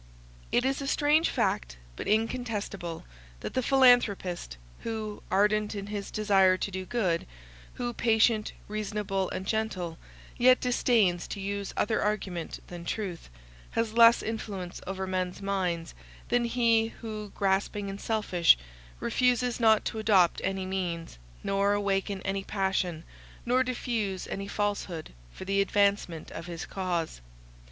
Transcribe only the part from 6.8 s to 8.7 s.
good, who patient,